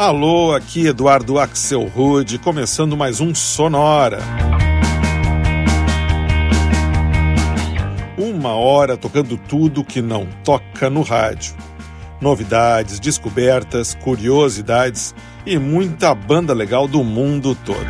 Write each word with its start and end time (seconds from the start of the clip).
Alô, 0.00 0.54
aqui 0.54 0.86
Eduardo 0.86 1.38
Axel 1.38 1.82
Rude, 1.82 2.38
começando 2.38 2.96
mais 2.96 3.20
um 3.20 3.34
Sonora. 3.34 4.20
Uma 8.16 8.54
hora 8.54 8.96
tocando 8.96 9.36
tudo 9.36 9.84
que 9.84 10.00
não 10.00 10.26
toca 10.42 10.88
no 10.88 11.02
rádio. 11.02 11.54
Novidades, 12.18 12.98
descobertas, 12.98 13.94
curiosidades 13.94 15.14
e 15.44 15.58
muita 15.58 16.14
banda 16.14 16.54
legal 16.54 16.88
do 16.88 17.04
mundo 17.04 17.54
todo. 17.54 17.84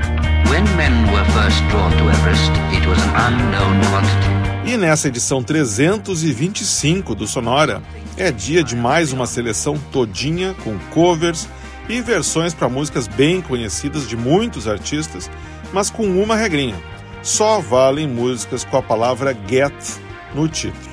E 4.66 4.76
nessa 4.76 5.06
edição 5.06 5.44
325 5.44 7.14
do 7.14 7.28
Sonora, 7.28 7.80
é 8.16 8.32
dia 8.32 8.64
de 8.64 8.74
mais 8.74 9.12
uma 9.12 9.26
seleção 9.26 9.78
todinha 9.92 10.56
com 10.64 10.76
covers 10.92 11.48
e 11.88 12.00
versões 12.00 12.54
para 12.54 12.68
músicas 12.68 13.08
bem 13.08 13.40
conhecidas 13.40 14.08
de 14.08 14.16
muitos 14.16 14.68
artistas, 14.68 15.30
mas 15.72 15.90
com 15.90 16.04
uma 16.04 16.36
regrinha: 16.36 16.76
só 17.22 17.60
valem 17.60 18.08
músicas 18.08 18.64
com 18.64 18.76
a 18.76 18.82
palavra 18.82 19.36
get 19.48 19.72
no 20.34 20.48
título. 20.48 20.90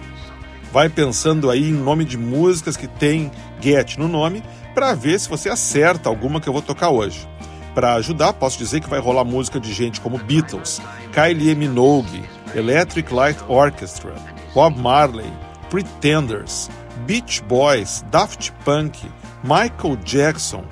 Vai 0.72 0.90
pensando 0.90 1.50
aí 1.50 1.70
em 1.70 1.73
nome 1.73 2.04
de 2.04 2.18
músicas 2.18 2.76
que 2.76 2.88
tem 2.88 3.31
get 3.62 3.98
no 3.98 4.08
nome 4.08 4.44
para 4.73 4.94
ver 4.94 5.20
se 5.20 5.30
você 5.30 5.50
acerta 5.50 6.09
alguma 6.09 6.40
que 6.40 6.48
eu 6.48 6.54
vou 6.54 6.62
tocar 6.62 6.90
hoje. 6.90 7.28
Para 7.73 7.94
ajudar, 7.94 8.34
posso 8.34 8.58
dizer 8.58 8.81
que 8.81 8.90
vai 8.90 9.00
rolar 9.00 9.23
música 9.23 9.59
de 9.59 9.72
gente 9.72 10.02
como 10.02 10.17
Beatles, 10.17 10.81
Kylie 11.14 11.56
Minogue, 11.56 12.23
Electric 12.56 13.14
Light 13.14 13.40
Orchestra, 13.48 14.16
Bob 14.54 14.80
Marley, 14.80 15.31
Pretenders, 15.70 16.70
Beach 17.06 17.42
Boys, 17.44 18.04
Daft 18.09 18.52
Punk, 18.66 19.06
Michael 19.44 19.98
Jackson, 20.04 20.64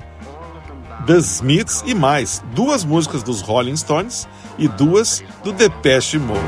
The 1.04 1.18
Smiths 1.18 1.82
e 1.86 1.94
mais, 1.94 2.42
duas 2.54 2.84
músicas 2.84 3.22
dos 3.22 3.40
Rolling 3.40 3.76
Stones 3.76 4.26
e 4.58 4.66
duas 4.66 5.22
do 5.44 5.52
Depeche 5.52 6.18
Mode. 6.18 6.40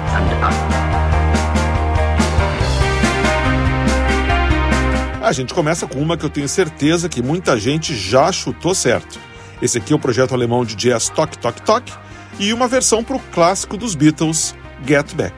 A 5.23 5.33
gente 5.33 5.53
começa 5.53 5.87
com 5.87 5.99
uma 5.99 6.17
que 6.17 6.25
eu 6.25 6.31
tenho 6.31 6.49
certeza 6.49 7.09
que 7.09 7.23
muita 7.23 7.59
gente 7.61 7.95
já 7.95 8.33
chutou 8.33 8.75
certo. 8.75 9.21
Esse 9.61 9.77
aqui 9.77 9.93
é 9.93 9.97
o 9.97 9.99
projeto 9.99 10.33
alemão 10.33 10.65
de 10.65 10.75
jazz 10.75 11.11
Tok 11.11 11.37
Tok 11.37 11.61
Tok 11.63 11.93
e 12.39 12.53
uma 12.53 12.67
versão 12.67 13.05
para 13.05 13.17
o 13.17 13.21
clássico 13.33 13.77
dos 13.77 13.95
Beatles, 13.95 14.55
Get 14.87 15.15
Back. 15.15 15.35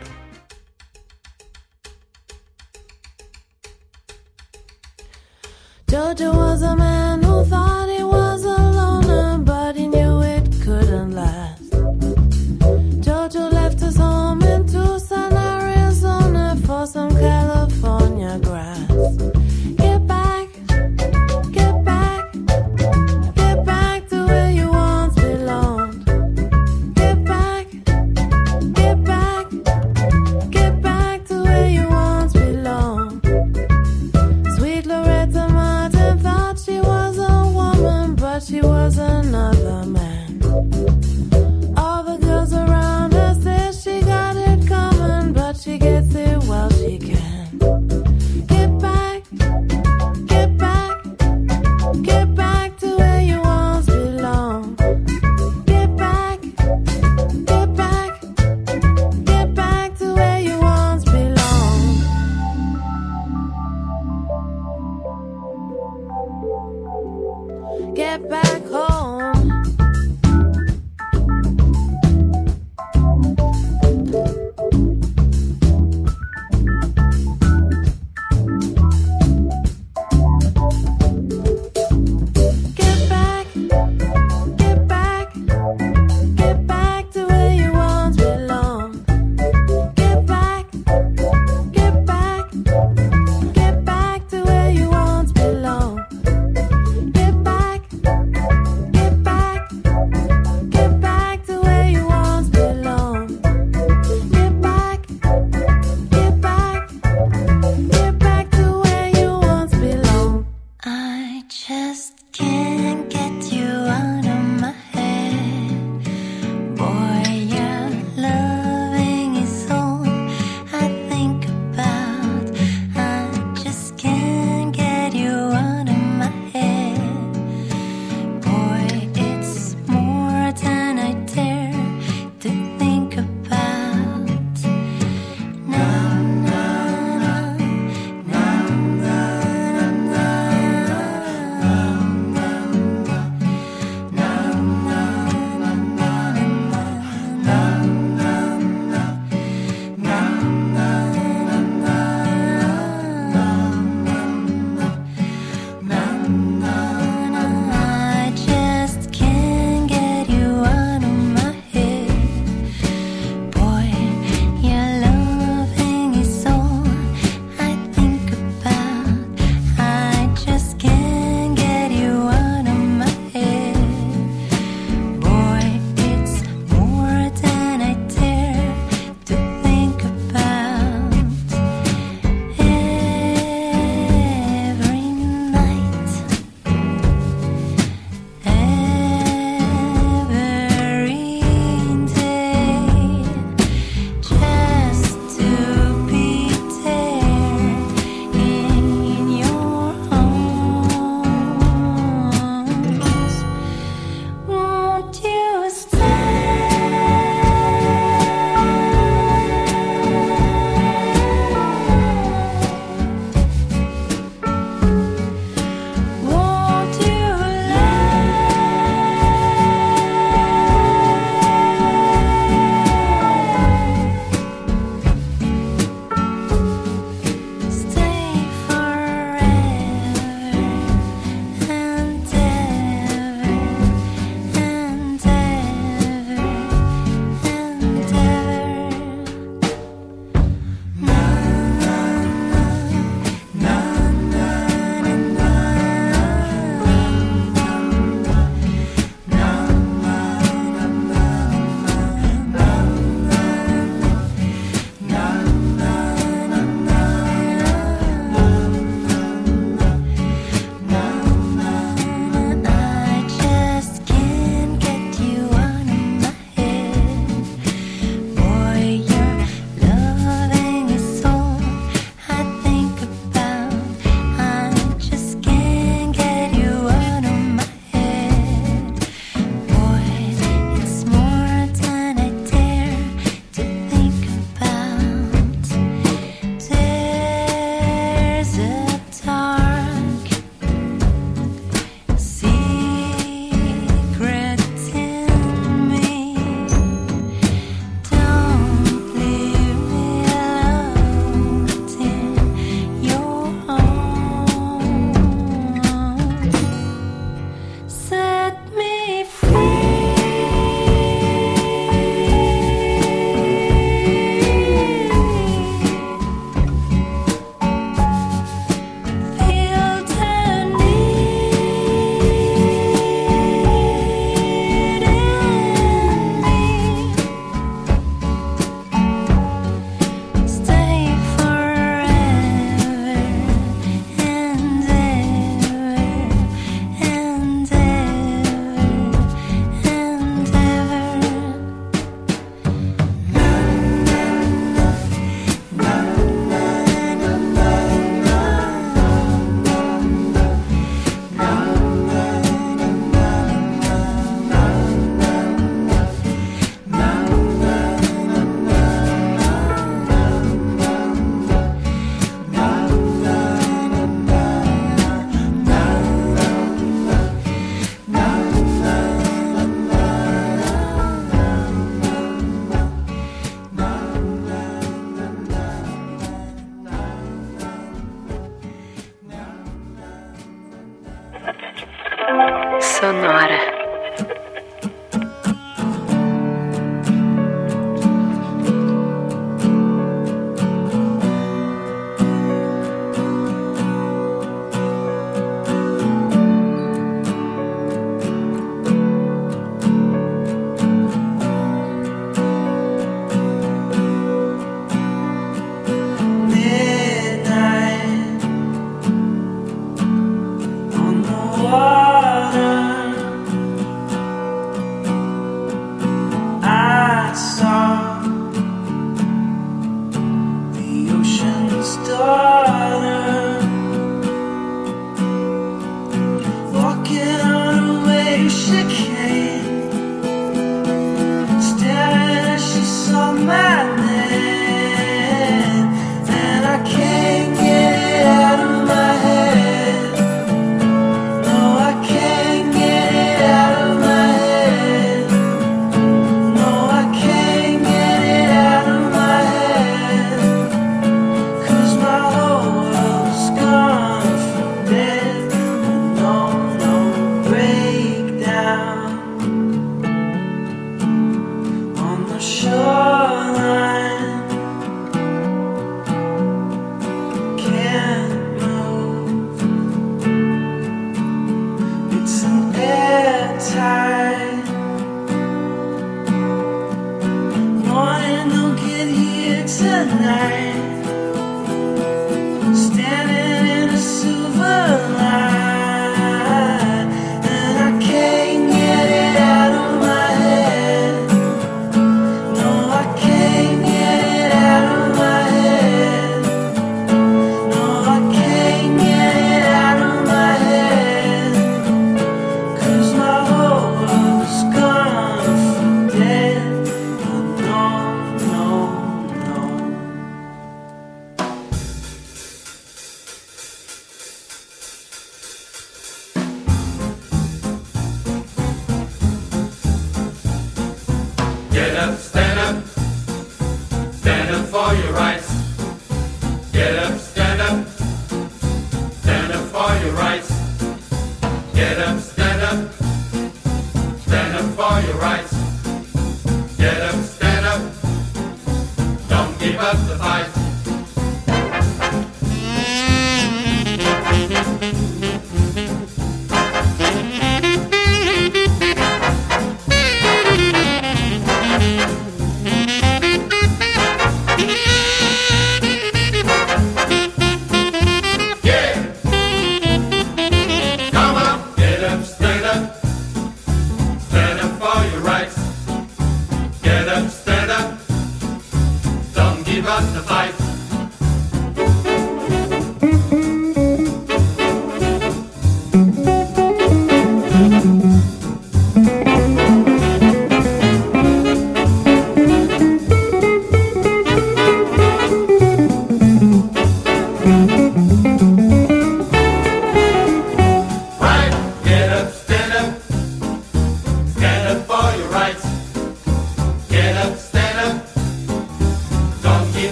Georgia 5.90 6.30
was 6.30 6.62
a 6.62 6.76
man 6.76 7.09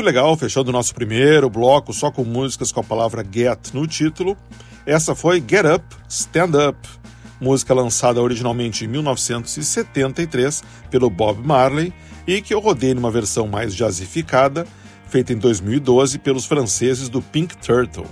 Muito 0.00 0.06
legal, 0.06 0.34
fechando 0.34 0.70
o 0.70 0.72
nosso 0.72 0.94
primeiro 0.94 1.50
bloco 1.50 1.92
só 1.92 2.10
com 2.10 2.24
músicas 2.24 2.72
com 2.72 2.80
a 2.80 2.82
palavra 2.82 3.22
get 3.22 3.74
no 3.74 3.86
título. 3.86 4.34
Essa 4.86 5.14
foi 5.14 5.44
Get 5.46 5.66
Up, 5.66 5.84
Stand 6.08 6.70
Up, 6.70 6.88
música 7.38 7.74
lançada 7.74 8.18
originalmente 8.18 8.86
em 8.86 8.88
1973 8.88 10.64
pelo 10.90 11.10
Bob 11.10 11.46
Marley 11.46 11.92
e 12.26 12.40
que 12.40 12.54
eu 12.54 12.60
rodei 12.60 12.94
numa 12.94 13.10
versão 13.10 13.46
mais 13.46 13.74
jazzificada, 13.74 14.66
feita 15.06 15.34
em 15.34 15.36
2012 15.36 16.18
pelos 16.20 16.46
franceses 16.46 17.10
do 17.10 17.20
Pink 17.20 17.58
Turtle. 17.58 18.06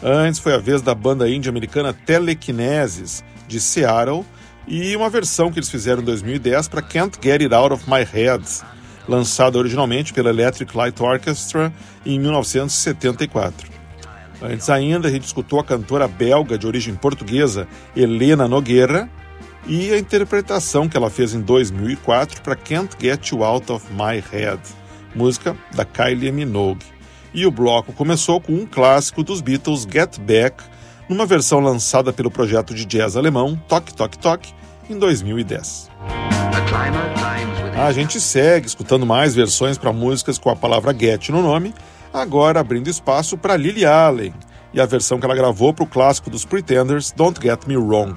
Antes 0.00 0.38
foi 0.38 0.54
a 0.54 0.58
vez 0.58 0.80
da 0.80 0.94
banda 0.94 1.28
índia 1.28 1.50
americana 1.50 1.92
Telekinesis, 1.92 3.24
de 3.48 3.60
Seattle, 3.60 4.24
e 4.64 4.94
uma 4.94 5.10
versão 5.10 5.50
que 5.50 5.58
eles 5.58 5.70
fizeram 5.70 6.02
em 6.02 6.04
2010 6.04 6.68
para 6.68 6.82
Can't 6.82 7.18
Get 7.20 7.42
It 7.42 7.52
Out 7.52 7.74
of 7.74 7.90
My 7.90 8.04
Head, 8.04 8.44
lançada 9.10 9.58
originalmente 9.58 10.12
pela 10.12 10.30
Electric 10.30 10.74
Light 10.76 11.02
Orchestra 11.02 11.72
em 12.06 12.18
1974. 12.20 13.68
Antes 14.40 14.70
ainda, 14.70 15.10
escutou 15.10 15.58
a 15.58 15.64
cantora 15.64 16.06
belga 16.06 16.56
de 16.56 16.66
origem 16.66 16.94
portuguesa 16.94 17.66
Helena 17.94 18.46
Nogueira 18.46 19.10
e 19.66 19.92
a 19.92 19.98
interpretação 19.98 20.88
que 20.88 20.96
ela 20.96 21.10
fez 21.10 21.34
em 21.34 21.40
2004 21.40 22.40
para 22.40 22.54
Can't 22.54 22.96
Get 22.98 23.32
You 23.32 23.44
Out 23.44 23.72
of 23.72 23.84
My 23.92 24.22
Head, 24.32 24.60
música 25.14 25.56
da 25.74 25.84
Kylie 25.84 26.30
Minogue. 26.30 26.86
E 27.34 27.44
o 27.44 27.50
bloco 27.50 27.92
começou 27.92 28.40
com 28.40 28.52
um 28.52 28.64
clássico 28.64 29.22
dos 29.22 29.40
Beatles, 29.40 29.86
Get 29.90 30.18
Back, 30.20 30.62
numa 31.08 31.26
versão 31.26 31.60
lançada 31.60 32.12
pelo 32.12 32.30
projeto 32.30 32.72
de 32.72 32.84
jazz 32.84 33.16
alemão 33.16 33.60
Tok 33.68 33.92
Tok 33.92 34.18
Tok 34.18 34.48
em 34.88 34.98
2010. 34.98 35.90
A 37.80 37.92
gente 37.92 38.20
segue 38.20 38.66
escutando 38.66 39.06
mais 39.06 39.34
versões 39.34 39.78
para 39.78 39.90
músicas 39.90 40.36
com 40.36 40.50
a 40.50 40.54
palavra 40.54 40.92
get 40.92 41.30
no 41.30 41.40
nome, 41.40 41.74
agora 42.12 42.60
abrindo 42.60 42.90
espaço 42.90 43.38
para 43.38 43.56
Lily 43.56 43.86
Allen 43.86 44.34
e 44.74 44.78
a 44.78 44.84
versão 44.84 45.18
que 45.18 45.24
ela 45.24 45.34
gravou 45.34 45.72
para 45.72 45.84
o 45.84 45.88
clássico 45.88 46.28
dos 46.28 46.44
Pretenders, 46.44 47.10
Don't 47.10 47.40
Get 47.40 47.66
Me 47.66 47.78
Wrong. 47.78 48.14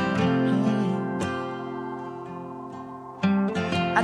I 3.82 4.02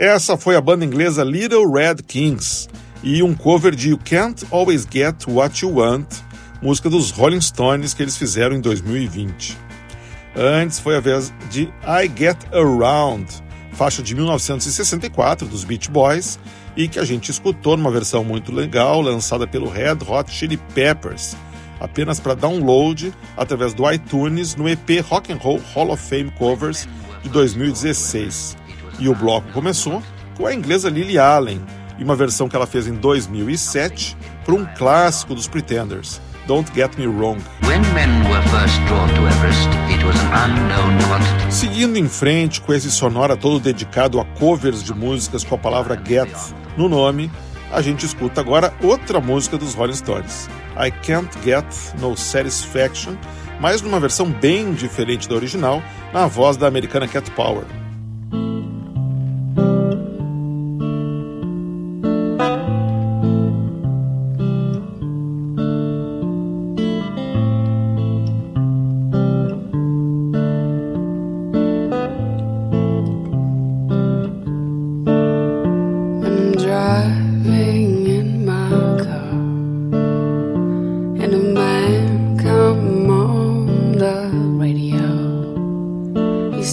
Essa 0.00 0.34
foi 0.34 0.56
a 0.56 0.62
banda 0.62 0.82
inglesa 0.82 1.22
Little 1.22 1.70
Red 1.70 1.96
Kings 2.06 2.70
e 3.02 3.22
um 3.22 3.34
cover 3.34 3.74
de 3.74 3.90
You 3.90 3.98
Can't 4.02 4.46
Always 4.50 4.88
Get 4.90 5.26
What 5.28 5.62
You 5.62 5.74
Want, 5.74 6.06
música 6.62 6.88
dos 6.88 7.10
Rolling 7.10 7.42
Stones 7.42 7.92
que 7.92 8.02
eles 8.02 8.16
fizeram 8.16 8.56
em 8.56 8.62
2020. 8.62 9.58
Antes 10.34 10.78
foi 10.78 10.96
a 10.96 11.00
vez 11.00 11.30
de 11.50 11.64
I 11.84 12.10
Get 12.16 12.38
Around, 12.50 13.26
faixa 13.72 14.02
de 14.02 14.14
1964 14.14 15.46
dos 15.46 15.64
Beach 15.64 15.90
Boys 15.90 16.38
e 16.74 16.88
que 16.88 16.98
a 16.98 17.04
gente 17.04 17.30
escutou 17.30 17.76
numa 17.76 17.90
versão 17.90 18.24
muito 18.24 18.54
legal 18.54 19.02
lançada 19.02 19.46
pelo 19.46 19.68
Red 19.68 19.98
Hot 20.08 20.32
Chili 20.32 20.56
Peppers, 20.74 21.36
apenas 21.78 22.18
para 22.18 22.32
download 22.32 23.12
através 23.36 23.74
do 23.74 23.92
iTunes 23.92 24.56
no 24.56 24.66
EP 24.66 25.04
Rock 25.06 25.30
and 25.30 25.36
Roll 25.36 25.60
Hall 25.74 25.90
of 25.90 26.02
Fame 26.02 26.30
Covers 26.38 26.88
de 27.22 27.28
2016. 27.28 28.56
E 29.00 29.08
o 29.08 29.14
bloco 29.14 29.50
começou 29.52 30.02
com 30.36 30.46
a 30.46 30.54
inglesa 30.54 30.90
Lily 30.90 31.18
Allen 31.18 31.60
e 31.98 32.04
uma 32.04 32.14
versão 32.14 32.48
que 32.48 32.54
ela 32.54 32.66
fez 32.66 32.86
em 32.86 32.94
2007 32.94 34.16
para 34.44 34.54
um 34.54 34.66
clássico 34.76 35.34
dos 35.34 35.48
Pretenders, 35.48 36.20
Don't 36.46 36.70
Get 36.74 36.96
Me 36.98 37.06
Wrong. 37.06 37.42
Everest, 39.26 39.68
Seguindo 41.50 41.96
em 41.96 42.08
frente 42.08 42.60
com 42.60 42.74
esse 42.74 42.90
sonora 42.90 43.36
todo 43.36 43.58
dedicado 43.58 44.20
a 44.20 44.24
covers 44.24 44.82
de 44.82 44.92
músicas 44.92 45.44
com 45.44 45.54
a 45.54 45.58
palavra 45.58 46.00
get 46.06 46.30
no 46.76 46.88
nome, 46.88 47.30
a 47.72 47.80
gente 47.80 48.04
escuta 48.04 48.40
agora 48.40 48.74
outra 48.82 49.20
música 49.20 49.56
dos 49.56 49.74
Rolling 49.74 49.94
Stones, 49.94 50.48
I 50.76 50.90
Can't 50.90 51.30
Get 51.42 51.66
No 52.00 52.16
Satisfaction, 52.16 53.14
mas 53.60 53.80
numa 53.80 54.00
versão 54.00 54.30
bem 54.30 54.72
diferente 54.72 55.28
da 55.28 55.34
original, 55.34 55.82
na 56.12 56.26
voz 56.26 56.56
da 56.56 56.66
americana 56.66 57.06
Cat 57.08 57.30
Power. 57.30 57.64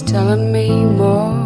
telling 0.02 0.52
me 0.52 0.68
more. 0.68 1.37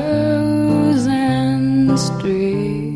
frozen 0.00 1.96
street. 1.96 2.89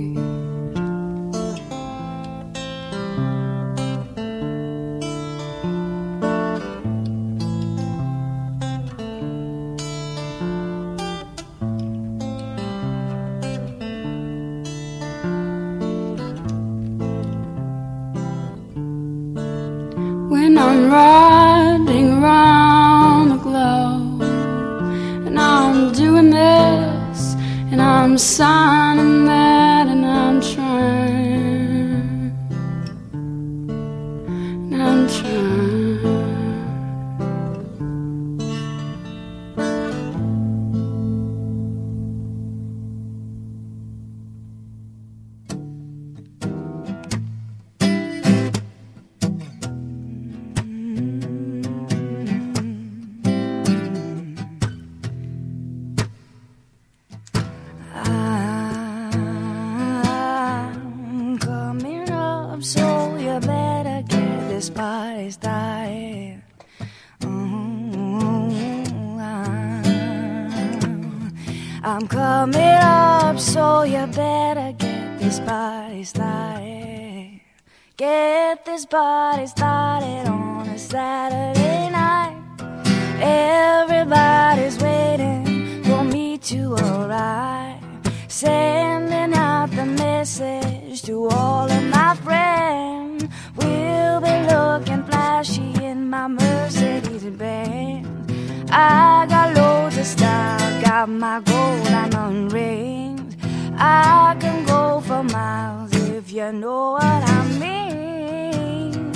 got 100.85 101.09
my 101.09 101.41
gold 101.41 101.85
diamond 101.85 102.53
rings. 102.53 103.35
I 103.77 104.37
can 104.39 104.67
go 104.67 105.01
for 105.01 105.23
miles 105.23 105.93
if 106.11 106.31
you 106.31 106.53
know 106.53 106.93
what 106.93 107.23
I 107.39 107.41
mean. 107.63 109.13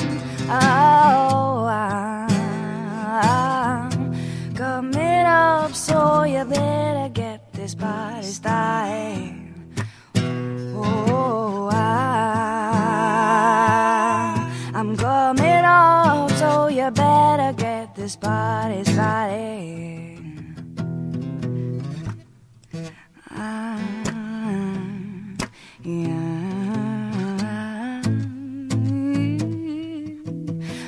Oh, 0.51 1.67
I'm 3.71 3.91
coming 4.55 5.27
up, 5.27 5.75
so 5.75 6.23
you 6.23 6.45
better 6.45 7.11
get 7.13 7.53
this 7.53 7.75
party 7.75 8.27
started. 8.27 9.35
Oh, 10.75 11.69
I'm 14.79 14.97
coming 14.97 15.65
up, 15.65 16.31
so 16.33 16.69
you 16.69 16.91
better 16.91 17.53
get 17.53 17.95
this 17.95 18.17
party 18.17 18.85
started. 18.85 20.08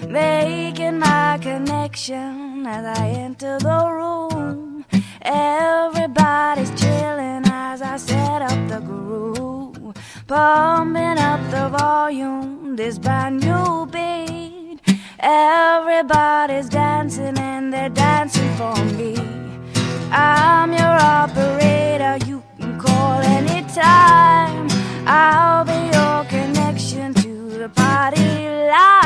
Making 0.08 0.98
my 0.98 1.38
connection 1.40 2.66
as 2.66 2.98
I 2.98 3.08
enter 3.10 3.58
the 3.60 3.88
room. 3.88 4.84
Everybody's 5.22 6.70
chilling 6.80 7.44
as 7.46 7.80
I 7.80 7.96
set 7.96 8.42
up 8.42 8.68
the 8.68 8.80
groove. 8.80 9.94
Pumping 10.26 11.18
up 11.18 11.40
the 11.50 11.68
volume, 11.78 12.74
this 12.74 12.98
brand 12.98 13.40
new 13.40 13.86
beat. 13.86 14.80
Everybody's 15.20 16.68
dancing 16.68 17.38
and 17.38 17.72
they're 17.72 17.90
dancing 17.90 18.52
for 18.56 18.74
me. 18.96 19.39
I'm 20.12 20.72
your 20.72 20.82
operator, 20.82 22.18
you 22.26 22.42
can 22.58 22.80
call 22.80 23.20
anytime. 23.20 24.68
I'll 25.06 25.64
be 25.64 25.80
your 25.96 26.24
connection 26.24 27.14
to 27.14 27.58
the 27.58 27.68
party 27.68 28.18
line. 28.68 28.99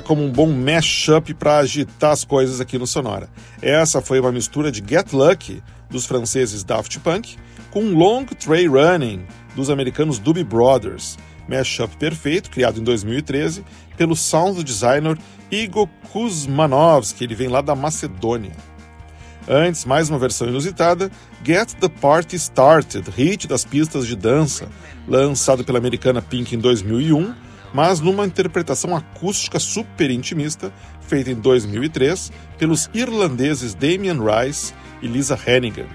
Como 0.00 0.24
um 0.24 0.30
bom 0.30 0.48
mashup 0.50 1.34
para 1.34 1.58
agitar 1.58 2.12
as 2.12 2.24
coisas 2.24 2.60
aqui 2.60 2.78
no 2.78 2.86
Sonora. 2.86 3.28
Essa 3.60 4.00
foi 4.00 4.20
uma 4.20 4.32
mistura 4.32 4.70
de 4.70 4.82
Get 4.86 5.12
Lucky, 5.12 5.62
dos 5.88 6.06
franceses 6.06 6.64
Daft 6.64 6.98
Punk, 7.00 7.36
com 7.70 7.92
Long 7.92 8.24
Tray 8.24 8.66
Running, 8.66 9.24
dos 9.54 9.70
americanos 9.70 10.18
Doobie 10.18 10.44
Brothers. 10.44 11.18
Mashup 11.48 11.96
perfeito, 11.96 12.50
criado 12.50 12.80
em 12.80 12.84
2013 12.84 13.64
pelo 13.96 14.14
sound 14.14 14.62
designer 14.62 15.18
Igor 15.50 15.88
Kuzmanovski, 16.12 17.24
ele 17.24 17.34
vem 17.34 17.48
lá 17.48 17.60
da 17.60 17.74
Macedônia. 17.74 18.52
Antes, 19.48 19.84
mais 19.84 20.08
uma 20.08 20.18
versão 20.18 20.48
inusitada, 20.48 21.10
Get 21.44 21.74
the 21.80 21.88
Party 21.88 22.36
Started, 22.36 23.10
hit 23.10 23.48
das 23.48 23.64
pistas 23.64 24.06
de 24.06 24.14
dança, 24.14 24.68
lançado 25.08 25.64
pela 25.64 25.78
americana 25.78 26.22
Pink 26.22 26.54
em 26.54 26.58
2001, 26.58 27.34
mas 27.72 28.00
numa 28.00 28.26
interpretação 28.26 28.96
acústica 28.96 29.58
super 29.58 30.10
intimista, 30.10 30.72
feita 31.00 31.30
em 31.30 31.34
2003 31.34 32.32
pelos 32.58 32.90
irlandeses 32.92 33.74
Damien 33.74 34.18
Rice 34.18 34.74
e 35.02 35.06
Lisa 35.06 35.38
Hannigan. 35.46 35.86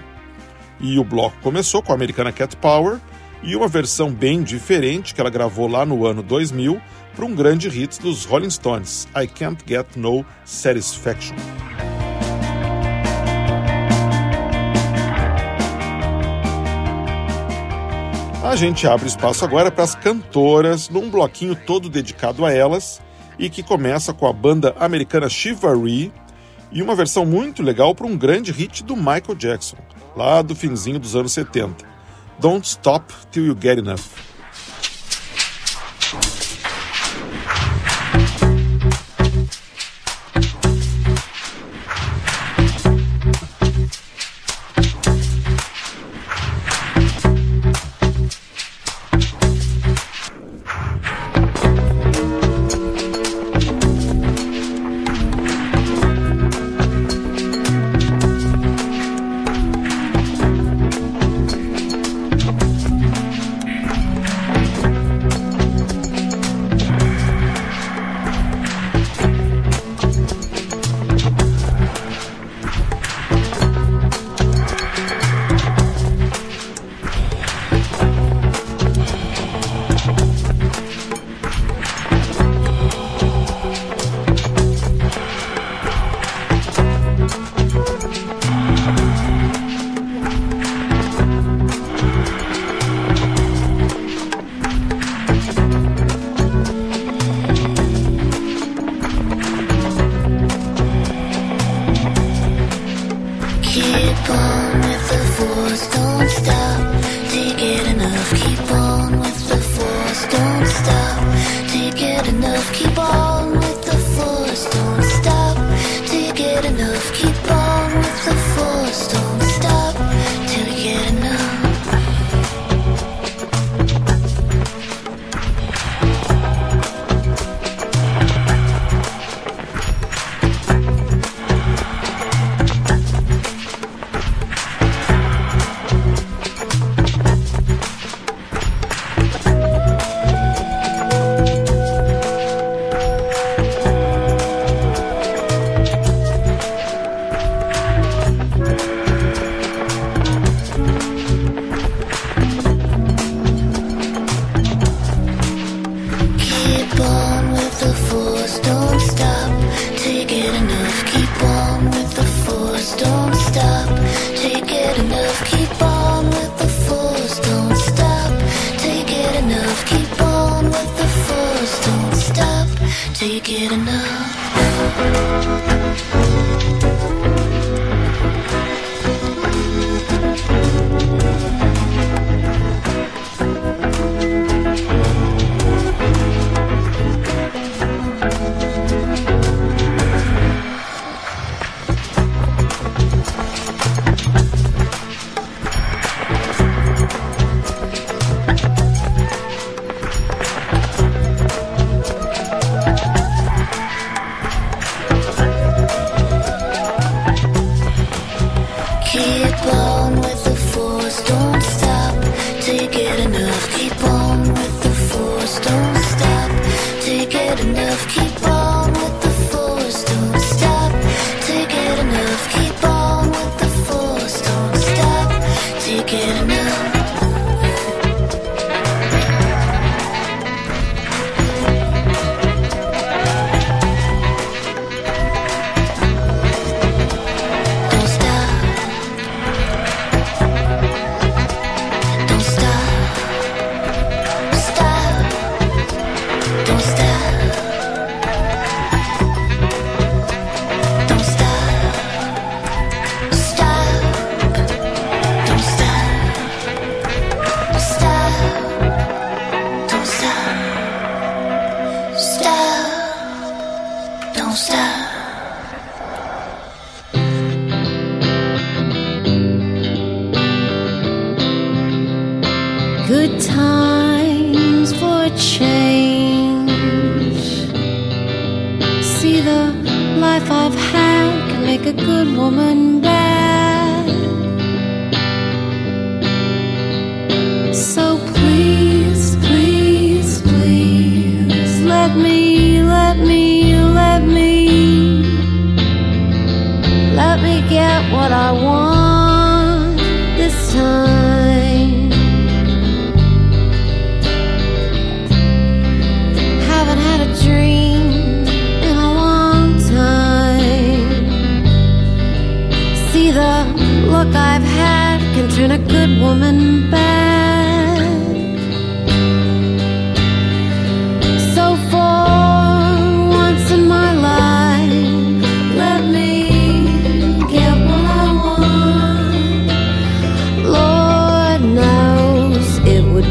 E 0.80 0.98
o 0.98 1.04
bloco 1.04 1.36
começou 1.42 1.82
com 1.82 1.92
a 1.92 1.94
americana 1.94 2.32
Cat 2.32 2.56
Power 2.56 2.98
e 3.42 3.54
uma 3.54 3.68
versão 3.68 4.12
bem 4.12 4.42
diferente 4.42 5.14
que 5.14 5.20
ela 5.20 5.30
gravou 5.30 5.68
lá 5.68 5.86
no 5.86 6.06
ano 6.06 6.22
2000 6.22 6.80
para 7.14 7.24
um 7.24 7.34
grande 7.34 7.68
hit 7.68 8.00
dos 8.00 8.24
Rolling 8.24 8.50
Stones, 8.50 9.08
I 9.16 9.26
Can't 9.26 9.64
Get 9.66 9.86
No 9.96 10.24
Satisfaction. 10.44 11.34
A 18.46 18.54
gente 18.54 18.86
abre 18.86 19.08
espaço 19.08 19.44
agora 19.44 19.72
para 19.72 19.82
as 19.82 19.96
cantoras, 19.96 20.88
num 20.88 21.10
bloquinho 21.10 21.56
todo 21.56 21.90
dedicado 21.90 22.44
a 22.46 22.52
elas, 22.52 23.02
e 23.36 23.50
que 23.50 23.60
começa 23.60 24.14
com 24.14 24.24
a 24.24 24.32
banda 24.32 24.72
americana 24.78 25.28
Chivalry 25.28 26.12
e 26.70 26.80
uma 26.80 26.94
versão 26.94 27.26
muito 27.26 27.60
legal 27.60 27.92
para 27.92 28.06
um 28.06 28.16
grande 28.16 28.52
hit 28.52 28.84
do 28.84 28.94
Michael 28.94 29.34
Jackson, 29.36 29.76
lá 30.16 30.42
do 30.42 30.54
finzinho 30.54 31.00
dos 31.00 31.16
anos 31.16 31.32
70. 31.32 31.84
Don't 32.38 32.64
Stop 32.64 33.12
Till 33.32 33.46
You 33.46 33.56
Get 33.60 33.78
Enough. 33.78 34.35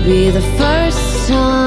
Be 0.05 0.29
the 0.29 0.41
first 0.41 1.27
time. 1.29 1.64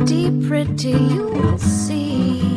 pretty, 0.00 0.48
pretty, 0.48 0.90
you 0.92 1.26
will 1.26 1.58
see. 1.58 2.49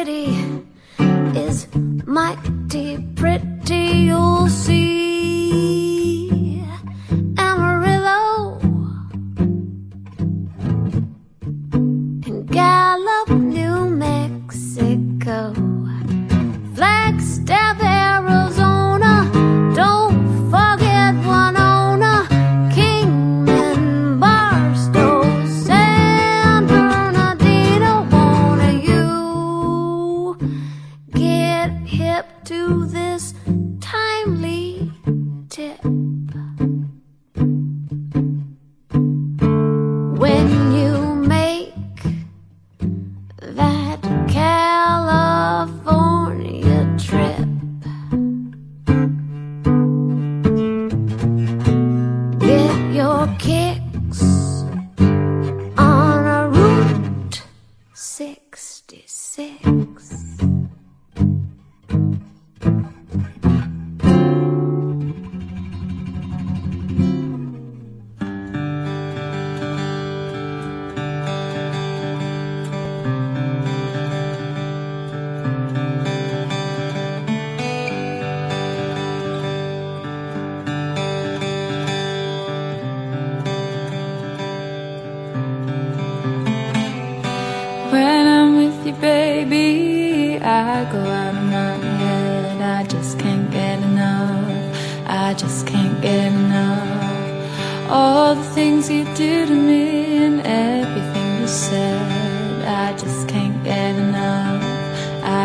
City 0.00 0.32
is 1.36 1.66
mighty 2.06 2.96
pretty, 3.16 3.84
you'll 4.08 4.48
see. 4.48 5.09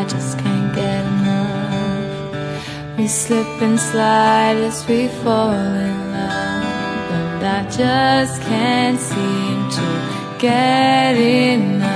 Just 0.07 0.39
can't 0.39 0.73
get 0.75 1.05
enough. 1.05 2.97
We 2.97 3.07
slip 3.07 3.61
and 3.61 3.79
slide 3.79 4.57
as 4.57 4.87
we 4.87 5.07
fall 5.07 5.51
in 5.53 6.11
love. 6.11 7.11
And 7.19 7.45
I 7.57 7.63
just 7.69 8.41
can't 8.43 8.99
seem 8.99 9.69
to 9.77 9.87
get 10.39 11.15
enough 11.17 11.94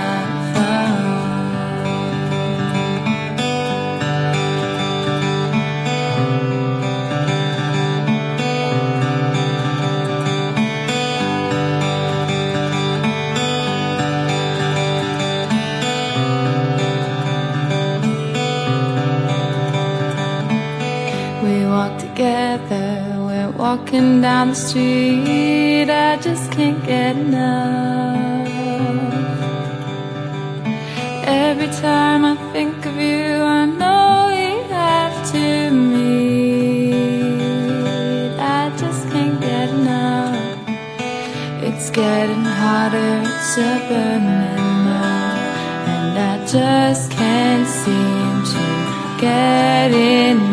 together, 22.60 23.16
we're 23.20 23.52
walking 23.52 24.22
down 24.22 24.50
the 24.50 24.56
street. 24.56 25.90
I 25.90 26.18
just 26.18 26.52
can't 26.52 26.84
get 26.86 27.16
enough. 27.16 28.48
Every 31.26 31.68
time 31.68 32.26
I 32.26 32.36
think 32.54 32.86
of 32.86 32.96
you, 32.96 33.44
I 33.44 33.66
know 33.66 34.28
we 34.32 34.64
have 34.74 35.32
to 35.32 35.72
meet. 35.72 36.94
I 38.40 38.72
just 38.78 39.10
can't 39.10 39.40
get 39.40 39.70
enough. 39.70 40.38
It's 41.64 41.90
getting 41.90 42.44
hotter, 42.44 43.22
it's 43.26 43.58
a 43.58 43.80
burning 43.88 44.86
love, 44.88 45.40
and 45.94 46.18
I 46.18 46.46
just 46.46 47.12
can't 47.12 47.68
seem 47.68 48.44
to 48.54 49.22
get 49.22 49.92
enough 49.92 50.49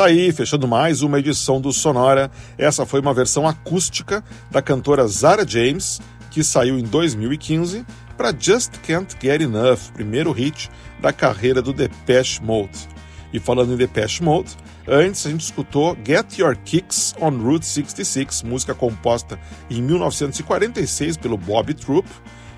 Tá 0.00 0.06
aí, 0.06 0.32
fechando 0.32 0.66
mais 0.66 1.02
uma 1.02 1.18
edição 1.18 1.60
do 1.60 1.74
Sonora. 1.74 2.30
Essa 2.56 2.86
foi 2.86 3.00
uma 3.00 3.12
versão 3.12 3.46
acústica 3.46 4.24
da 4.50 4.62
cantora 4.62 5.06
Zara 5.06 5.46
James, 5.46 6.00
que 6.30 6.42
saiu 6.42 6.78
em 6.78 6.82
2015 6.84 7.84
para 8.16 8.34
Just 8.34 8.78
Can't 8.78 9.14
Get 9.20 9.42
Enough, 9.42 9.92
primeiro 9.92 10.32
hit 10.32 10.70
da 11.02 11.12
carreira 11.12 11.60
do 11.60 11.74
Depeche 11.74 12.42
Mode. 12.42 12.88
E 13.30 13.38
falando 13.38 13.74
em 13.74 13.76
Depeche 13.76 14.22
Mode, 14.22 14.56
antes 14.88 15.26
a 15.26 15.28
gente 15.28 15.42
escutou 15.42 15.94
Get 16.02 16.38
Your 16.38 16.56
Kicks 16.56 17.14
on 17.20 17.36
Route 17.36 17.66
66, 17.66 18.42
música 18.44 18.74
composta 18.74 19.38
em 19.68 19.82
1946 19.82 21.18
pelo 21.18 21.36
Bob 21.36 21.74
Troop 21.74 22.08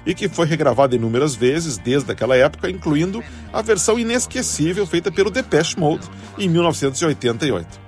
e 0.05 0.14
que 0.14 0.28
foi 0.28 0.46
regravada 0.46 0.96
inúmeras 0.96 1.34
vezes 1.34 1.78
desde 1.78 2.11
aquela 2.11 2.36
época, 2.36 2.70
incluindo 2.70 3.22
a 3.53 3.62
versão 3.62 3.98
inesquecível 3.98 4.86
feita 4.86 5.11
pelo 5.11 5.30
Depeche 5.30 5.78
Mode 5.78 6.09
em 6.38 6.48
1988. 6.48 7.80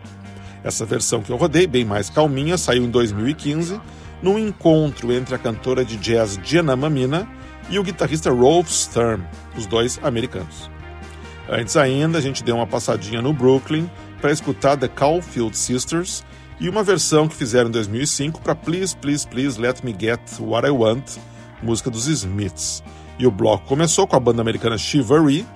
Essa 0.63 0.87
versão 0.87 1.23
que 1.23 1.31
eu 1.31 1.37
rodei, 1.37 1.67
bem 1.67 1.85
mais 1.85 2.09
calminha, 2.09 2.57
saiu 2.57 2.85
em 2.85 2.91
2015, 2.91 3.81
num 4.23 4.39
encontro 4.39 5.13
entre 5.13 5.35
a 5.35 5.39
cantora 5.39 5.85
de 5.85 5.97
jazz 5.97 6.39
Jenna 6.43 6.75
Mamina 6.75 7.29
e 7.69 7.79
o 7.79 7.83
guitarrista 7.83 8.31
Rolf 8.31 8.71
Sturm, 8.71 9.23
os 9.57 9.67
dois 9.67 10.01
americanos. 10.03 10.71
Antes 11.49 11.77
ainda, 11.77 12.19
a 12.19 12.21
gente 12.21 12.43
deu 12.43 12.57
uma 12.57 12.67
passadinha 12.67 13.21
no 13.21 13.33
Brooklyn 13.33 13.91
para 14.21 14.33
escutar 14.33 14.79
The 14.79 14.89
Caulfield 14.89 15.57
Sisters 15.57 16.25
e 16.59 16.69
uma 16.69 16.83
versão 16.83 17.29
que 17.29 17.35
fizeram 17.35 17.69
em 17.69 17.73
2005 17.73 18.41
para 18.41 18.55
Please, 18.55 18.97
Please, 18.97 19.27
Please 19.27 19.61
Let 19.61 19.83
Me 19.83 19.95
Get 19.99 20.21
What 20.41 20.67
I 20.67 20.71
Want, 20.71 21.19
música 21.65 21.91
dos 21.91 22.07
Smiths. 22.07 22.83
E 23.19 23.27
o 23.27 23.31
bloco 23.31 23.67
começou 23.67 24.07
com 24.07 24.15
a 24.17 24.21
banda 24.21 24.43
americana 24.43 24.79
Chivalry 24.79 25.47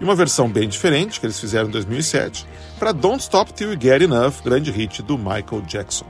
e 0.00 0.04
uma 0.04 0.14
versão 0.14 0.48
bem 0.48 0.68
diferente 0.68 1.18
que 1.18 1.26
eles 1.26 1.38
fizeram 1.38 1.68
em 1.68 1.72
2007 1.72 2.46
para 2.78 2.92
Don't 2.92 3.22
Stop 3.22 3.52
Till 3.52 3.72
You 3.72 3.80
Get 3.80 4.02
Enough, 4.02 4.34
grande 4.44 4.70
hit 4.70 5.02
do 5.02 5.16
Michael 5.16 5.62
Jackson. 5.66 6.06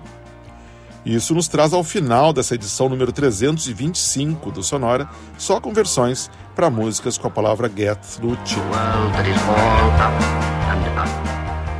Isso 1.04 1.34
nos 1.34 1.48
traz 1.48 1.74
ao 1.74 1.84
final 1.84 2.32
dessa 2.32 2.54
edição 2.54 2.88
número 2.88 3.12
325 3.12 4.50
do 4.50 4.62
Sonora, 4.62 5.06
só 5.36 5.60
com 5.60 5.70
versões 5.72 6.30
para 6.54 6.70
músicas 6.70 7.18
com 7.18 7.26
a 7.26 7.30
palavra 7.30 7.70
get 7.74 7.98
no 8.22 8.34
título. 8.36 8.70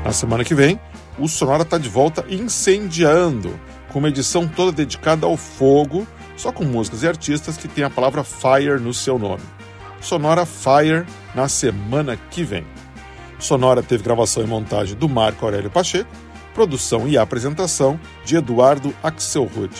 Na 0.05 0.13
semana 0.13 0.45
que 0.45 0.55
vem, 0.55 0.79
o 1.19 1.27
Sonora 1.27 1.63
está 1.63 1.79
de 1.79 1.89
volta 1.89 2.23
incendiando, 2.29 3.59
com 3.91 3.99
uma 3.99 4.09
edição 4.09 4.47
toda 4.47 4.73
dedicada 4.73 5.25
ao 5.25 5.39
fogo, 5.39 6.07
só 6.37 6.53
com 6.53 6.65
músicas 6.65 7.03
e 7.03 7.09
artistas 7.09 7.57
que 7.57 7.69
têm 7.69 7.85
a 7.85 7.91
palavra 7.91 8.25
Fire 8.25 8.81
no 8.81 8.93
seu 8.93 9.19
nome. 9.19 9.43
Sonora 10.01 10.45
Fire 10.45 11.07
na 11.35 11.49
semana 11.49 12.17
que 12.31 12.45
vem. 12.45 12.67
Sonora 13.39 13.83
teve 13.83 14.03
gravação 14.03 14.43
e 14.43 14.47
montagem 14.47 14.97
do 14.97 15.09
Marco 15.09 15.45
Aurélio 15.45 15.71
Pacheco, 15.71 16.11
produção 16.55 17.09
e 17.09 17.19
apresentação 17.19 17.99
de 18.25 18.37
Eduardo 18.37 18.95
Axelrod. 19.03 19.75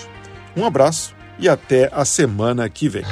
Um 0.57 0.65
abraço 0.65 1.15
e 1.39 1.49
até 1.49 1.89
a 1.93 2.05
semana 2.05 2.69
que 2.69 2.89
vem. 2.89 3.05